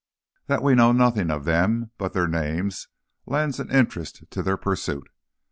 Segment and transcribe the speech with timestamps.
[0.47, 2.87] That we know nothing of them but their names
[3.27, 5.07] lends an interest to their pursuit.